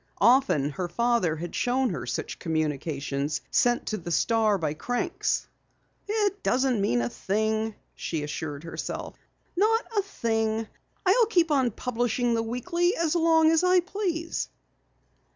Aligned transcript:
Often 0.17 0.71
her 0.71 0.87
father 0.87 1.35
had 1.35 1.53
shown 1.53 1.91
her 1.91 2.07
such 2.07 2.39
communications 2.39 3.39
sent 3.51 3.85
to 3.85 3.97
the 3.97 4.09
Star 4.09 4.57
by 4.57 4.73
cranks. 4.73 5.45
"It 6.07 6.41
doesn't 6.41 6.81
mean 6.81 7.03
a 7.03 7.07
thing," 7.09 7.75
she 7.93 8.23
assured 8.23 8.63
herself. 8.63 9.15
"Not 9.55 9.85
a 9.95 10.01
thing. 10.01 10.67
I'll 11.05 11.27
keep 11.27 11.51
on 11.51 11.69
publishing 11.69 12.33
the 12.33 12.41
Weekly 12.41 12.95
as 12.97 13.13
long 13.13 13.51
as 13.51 13.63
I 13.63 13.79
please." 13.81 14.49